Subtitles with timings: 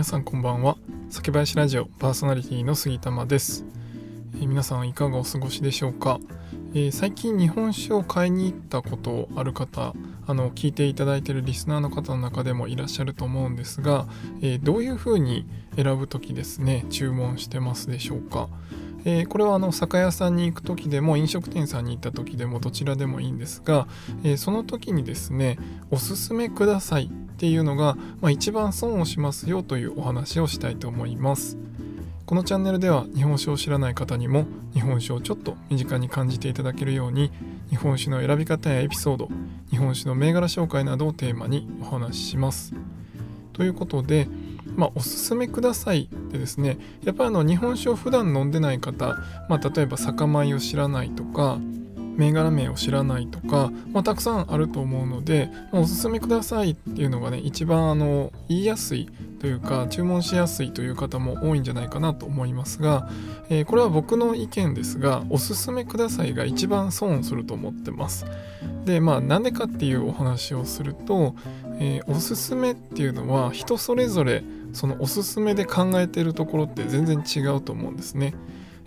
[0.00, 0.78] 皆さんこんばんは。
[1.10, 3.66] 酒林ラジオパーソナリティの杉玉です、
[4.34, 6.18] えー、皆さんいかがお過ごしでしょうか、
[6.72, 9.92] えー、最近日本酒を買いに行ったことある方
[10.26, 14.06] あの聞いていただいているリスナーの方の中でもいらっしゃると思うんですが、
[14.40, 15.44] えー、どういうふうに
[15.76, 18.48] 選ぶ時ですね注文してますでしょうか？
[19.04, 23.86] えー、これはあの酒屋さんに行く時でも飲食店さんに行った時でもどちらでもいいんですが、
[24.24, 25.58] えー、その時にですね
[25.90, 27.10] おすすめください
[27.40, 31.56] っていうのが、まあ、一番損をしますよというお話をしたいと思います。
[32.26, 34.44] このチャンネルでは日本酒を知らない方にも
[34.74, 37.32] 日本酒をちょっと身近に感じていただけるように
[37.70, 39.30] 日本酒の選び方やエピソード
[39.70, 42.74] 日本酒の銘柄紹介などをテーマにお話しします。
[43.54, 44.28] ということで
[44.76, 49.16] まあ、おすすめくださいでですねやっぱりあの日本酒を普段飲んでない方、
[49.48, 51.58] まあ、例えば酒米を知らないとか
[52.20, 59.08] 銘柄名を知らないとか、まあ、たくさんあると思うので、まあ、おすすめくださいっていうのがね一番あの言いやすい
[59.40, 63.08] というか注文しやすいという方も多いんじゃないかなと思いますが、
[63.48, 68.26] えー、これは僕の意見ですがおすすめくださいが一番損すると思ってます。
[68.84, 71.34] でまあなんでかっていうお話をすると、
[71.78, 78.34] えー、おすすめっていうのは人それぞれそのおすすめで考えてるところって全然違うと思うんですね、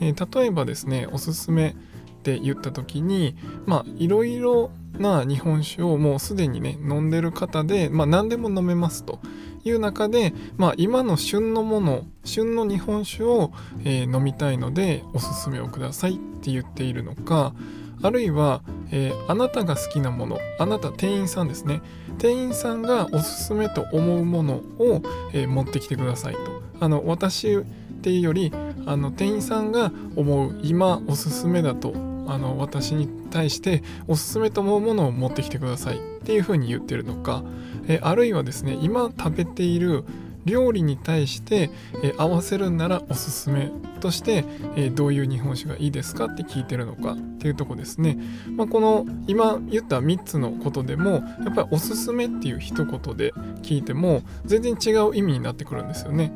[0.00, 1.76] えー、例えばですねおすすめ
[2.18, 9.20] って言った時にまあいろいろな日本酒をもうすでにね飲んでる方で、まあ、何でも飲めますと
[9.64, 13.52] いう中で、まあ、今の旬のもの旬の日本酒を、
[13.84, 17.54] えー、飲みたいのでおすすめをくださいって言っているのか
[18.02, 21.80] あるいは、えー、あなたが好きなものあなた店員さんですね。
[22.18, 25.02] 店員さんがおすすめと思うものを、
[25.32, 26.62] えー、持ってきてくださいと。
[26.80, 27.64] あの私っ
[28.00, 28.52] ていうより
[28.86, 31.92] あの店員さんが思う今おすすめだと
[32.28, 37.42] あの私に対しておすすめと思うものを持ってきてくださいっていうふうに言ってるのか、
[37.88, 40.04] えあるいはですね今食べている
[40.44, 41.70] 料理に対して、
[42.02, 44.44] え合わせるんならおすすめとして、
[44.76, 47.16] えどういう日本酒がいいですかって聞いてるのか。
[47.38, 48.18] っていうとこですね、
[48.56, 51.10] まあ、この今言った3つのことでも
[51.44, 53.32] やっぱりおすすめっていう一言で
[53.62, 56.32] 聞いても全然違う意味になってくるんですよね。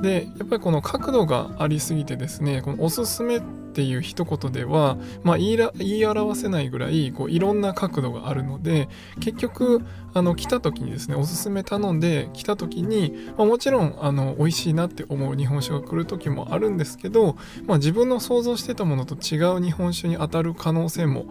[0.00, 3.40] でやっぱりこの角度がありすぎてですねこのおすすめっ
[3.74, 8.88] ていう一言では、まあ、言い言い表せないぐらいこういろんな角度があるので
[9.20, 9.82] 結局
[10.14, 21.26] あの来た時にですねおすすめ頼んで来た時に、まあ、もちろんあの美味しいなって思う日本酒が来る時もあるんですけど、まあ、自分の想像してたものと違う日本酒に当たるる可能性も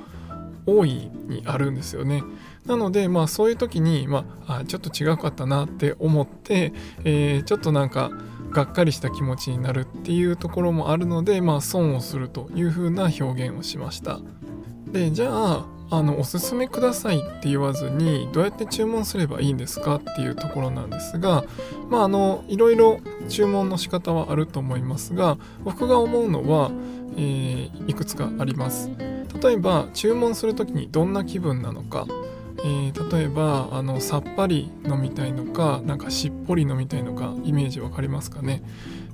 [0.66, 2.24] 大いにあるんですよね。
[2.66, 8.12] なので、まあ、そういう時に、まあ、ちょっと違うかったなって思って、えー、ちょっとなんか
[8.52, 14.20] がっかりした気持ちになるっていうところもあるので、まあ、損をするというふうな表現をしました。
[14.92, 21.44] でじゃああのおすすめくださいって言わずにどうやって注文すればいいんですかっていうところなんですが
[21.90, 23.00] まああのいろいろ
[23.30, 26.72] 注文の仕方はあると思いますが僕が思うのは、
[27.16, 28.90] えー、いくつかあります。
[29.42, 32.08] 例えば注文する時にどんな気分なのか。
[32.66, 38.64] えー、例えばあのさっぱり飲みたいのかなんかしっぽり飲みたいのかイメージ分かりますかね、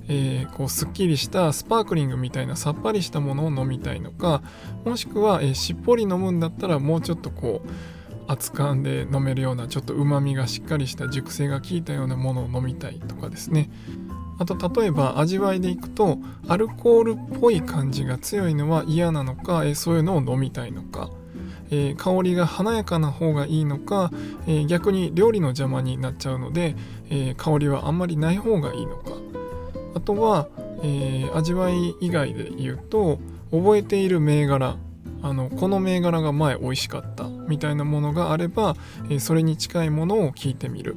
[0.10, 4.42] えー、こうすっきりしたスパークリングみたいなさっぱりしたものを飲みたいのか
[4.84, 7.70] もしくは、えー、しっぽり飲むんだったらもうちょっとこう
[8.28, 13.72] 熱燗で飲めるようなちょっとうまみがしっかりした熟成が効いたようなものを飲みたいとかですね。
[14.38, 21.10] あと例えば味わいでいくとアルコールっぽい感じが強いのは嫌なのか、えそういうのを飲みたいのか。
[21.72, 24.12] えー、香りが華やかな方がいいのか、
[24.48, 26.76] えー、逆に料理の邪魔になっちゃうので、
[27.12, 29.12] え、香りはあんまりない方がいいのか。
[29.96, 30.48] あとは、
[30.84, 33.20] え味わい以外で言うと
[33.52, 34.78] 覚えている銘柄
[35.22, 38.76] あのこの銘柄が前美味しかったみたいなものがあれば、
[39.10, 40.96] えそれに近いものを聞いてみる。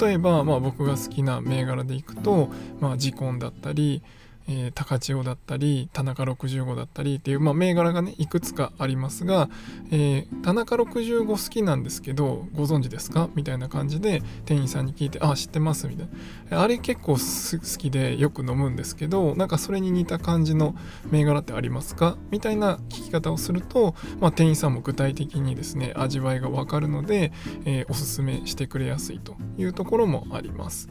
[0.00, 2.50] 例えば、まあ、僕が好きな銘柄でいくと、
[2.80, 4.02] まあ、ジコンだったり、
[4.48, 9.50] えー、高千代だったり田中65だったりっていう、まあ、銘柄がねいくつかありますが、
[9.90, 13.28] えー、田中65好きなんですけどご存知ですか？
[13.34, 15.86] みたいな感じで店員さんに聞いてあ知ってます。
[15.86, 16.08] みたい
[16.50, 16.62] な。
[16.62, 20.74] あれ結構好きでよく飲むんですけどなんかそれに似た感じの
[21.10, 22.16] 銘柄ってありますか？
[22.30, 27.32] みたいな聞き方をすると、まあ、店員さんも具体的にですね味わいがわかるので、
[27.66, 30.88] えー、おすすめしてくれやすいというところもあります。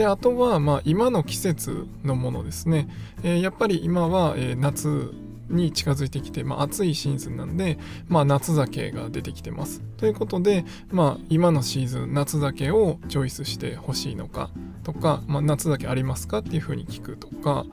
[0.00, 2.88] であとはまあ今の季節のものですね、
[3.22, 5.12] えー、やっぱり今は、えー、夏
[5.50, 9.82] に近づいてきて、まあ、暑いシーズンなんで、まあ、夏酒が出てきてます。
[9.98, 14.48] ということで、まあ、今のシーズン夏酒をチョイスしてほしいのか
[14.84, 17.66] とか、まあ、夏酒ありますかっていうふうに聞くとか、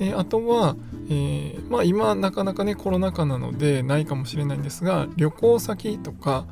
[0.00, 0.74] えー、あとは、
[1.10, 6.46] えー、まあ、今なかなかねコロナ禍なのでないかもしれないんですが旅行先とか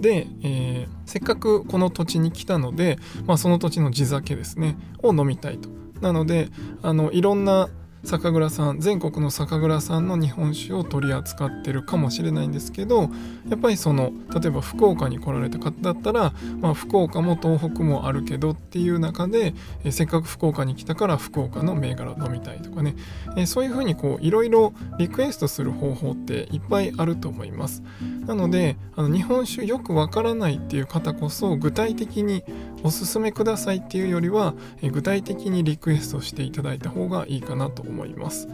[0.00, 5.68] で、えー、せっかくこの土地に来たので、まあ、その土地の地酒ですねを飲みたいと。
[6.00, 6.50] なので
[6.82, 7.70] あのいろんな
[8.06, 13.10] 酒蔵さん全国の酒蔵さんの日本酒を取り扱ってるかもしれないんですけど
[13.48, 19.54] やっぱりその例えば福岡に来られた方だったら、まあ、福岡も東北もあるけどっていう中で
[19.84, 22.94] えせっかく福岡に来たから福岡の銘柄飲みたいとかね。
[23.36, 27.82] えそういうふうにこういろいろリクエストする方法っていっぱいあると思います。
[28.26, 32.44] なのであの日本酒よくわからないっていう方こそ具体的に
[32.82, 38.48] おすすめくださいっていうよりはえ具体的にリクエストしていただいた方がいいかなと思います。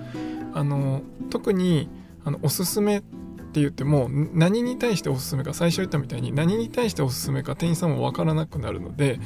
[0.55, 1.89] あの特に
[2.25, 9.21] あのおすすめって言っても何に対しておすすめか最初言ったみたいに何に対しておすすめか店員さんも分からなくなるので、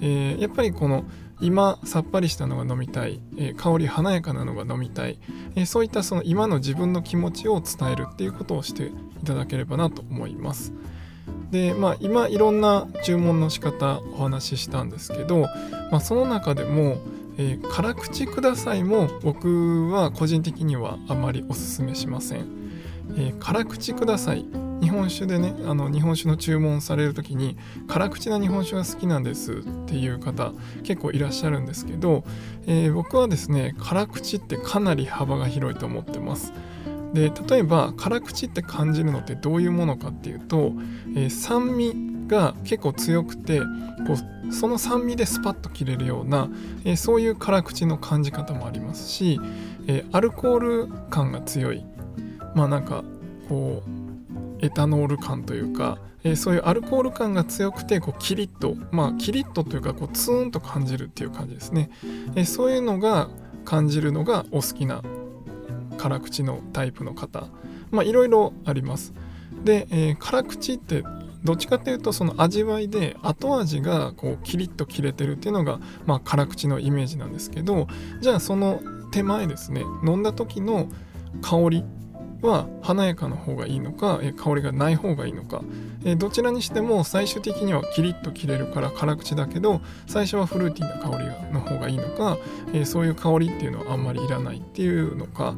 [0.00, 1.04] えー、やっぱりこの
[1.40, 5.18] 今さっぱりしたのが飲みたい、えー、香り華やかなのが飲みたい、
[5.56, 8.92] えー、そういったその今の自分の気持ちを伝えるっていうことをしてい
[9.24, 10.72] ただければなと思います。
[11.52, 15.42] でまあ今いろんな注文の仕方お話ししたんですけど、
[15.92, 16.96] まあ、その中でも
[17.38, 22.46] えー、辛口くださいも僕は個人的にはあまりおすすめしません、
[23.16, 24.44] えー、辛口ください。
[24.82, 27.56] 日本酒でねあの日本酒の注文される時に
[27.86, 30.52] 辛口な日本酒が好きなんですっていう方
[30.82, 32.24] 結構いらっしゃるんですけど、
[32.66, 36.52] えー、僕はですね辛口ってかなり幅が広いと思ってます。
[37.12, 40.72] で例えば辛口って感じるのってどういうものかっていうと、
[41.14, 43.66] えー、酸味が結構強くてこ
[44.48, 46.48] うその酸味でスパッと切れるような、
[46.84, 49.38] えー、そういう辛口の感じ方もありますし、
[49.86, 51.84] えー、アルコール感が強い。
[52.54, 53.02] まあなんか
[53.48, 61.90] こうエタノール感というか、えー、そういうアルコール感が強くてこうキリッとまあキリッとというかこうツーンと感じるっていう感じですね、
[62.36, 63.28] えそういうのが
[63.64, 65.02] 感じるのがお好きな
[66.02, 67.44] 辛口のタイプの方。
[67.92, 69.14] まあいろいろあります。
[69.62, 71.04] で、えー、辛口って
[71.44, 77.86] どっちかっていうとその味わいで後味がこうキリッと切れてるっていうのが、まあ、辛口のイメージなんですけど
[78.20, 78.80] じゃあその
[79.12, 79.84] 手前ですね。
[80.04, 80.88] 飲んだ時の
[81.40, 81.84] 香り
[82.40, 85.62] は華やかな方がいいのか、香りがない方がいいのか、
[86.16, 92.38] どちらにしても最終的にはキリッと切れるから辛口だけど最初はフルーティーな香りの方がいいのか、
[92.84, 95.54] そういう香りっていうのはあんまりいらないっていうのか。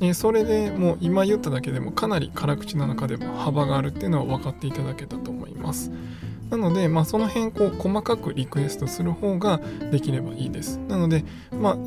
[0.00, 5.90] えそれでもう今言っただけでもかなり辛口なの中でも幅があるっていうのは分かっていただけたと思います。
[6.50, 9.60] なので、まあ、その辺こう細かくリクエストする方が
[9.90, 10.78] できればいいです。
[10.88, 11.78] なので、まあ、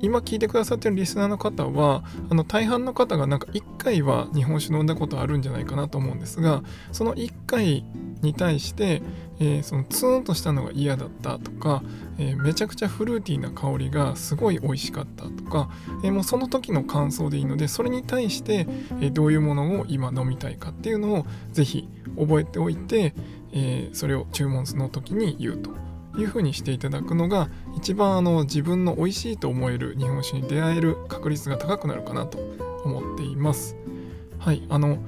[0.00, 7.84] 今聞いてくださってるリスナーの方はあの大半の方がなんか1回は日本酒飲んだことあるんじゃないかなと思うんですがその1回
[8.22, 9.02] に対して、
[9.40, 11.82] えー、そのツーンとしたのが嫌だったとか、
[12.18, 15.70] えー、めちゃくちゃフルーティーな香りがすごい美味しかったとか、
[16.04, 18.66] えー、もうその時の感想でいいのでそれに対して、
[19.00, 21.88] えどういうものを今飲みたいかっていうのをぜひ
[22.18, 23.14] 覚えておいて、
[23.52, 25.70] えそれを注文の時に言うと。
[26.18, 32.38] いうふうにしていただくのが一番あの自分の美味しいと思える日本酒に出会える確率が高くなるかなと
[32.84, 33.76] 思っています。
[34.38, 34.98] はいあの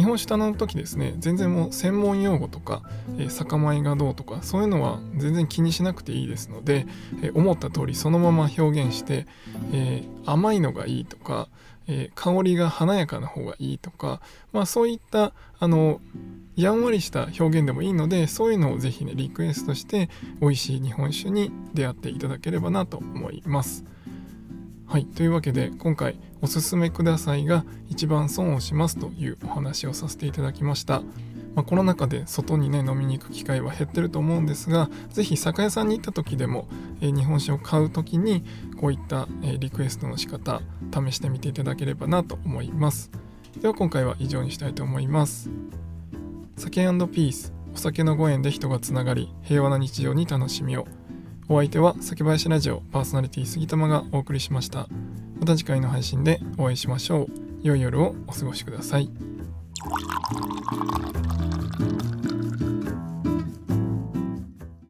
[0.00, 2.82] 日本酒頼む時ですね全然もう専門用語とか、
[3.18, 6.86] えー、酒米がどうとかそういうのは全然気にしなくていいですので、
[7.22, 9.26] えー、思った通りそのまま表現して、
[9.74, 11.48] えー、甘いのがいいとか、
[11.86, 16.00] え香りが華やかな方がいいとか、まあ、そういったあの
[16.56, 20.08] やんわりした表現でもいいのでそういうのをぜひねリクエストして
[20.40, 23.84] 美味しい日本酒に出会っていただければなと思います。
[24.90, 25.06] はい。
[25.06, 31.02] というわけで、今回、おすすめくださいが一番損をしますというお話をさせていただきました。
[31.54, 36.66] まあ、コロナ禍で外にね、飲みに行く機会は減ってると思うんですが、ぜひ酒屋さんに行った時でも、
[37.00, 38.42] えー、日本酒を買う時に、
[38.80, 40.60] こういった、えー、リクエストの仕方、
[40.92, 43.12] 試してみていただければなと思います。
[43.60, 45.50] では今回は以上にしたいと思います。
[46.56, 50.88] 酒ピース、お酒のご縁で人がつながり、平和な日常に楽しみを。
[51.52, 54.86] お相手は酒林ラジオパーソナリティ杉玉がお送りしました。
[55.40, 57.26] また次回の配信でお会いしましょう。
[57.60, 59.10] 良い夜をお過ごしください。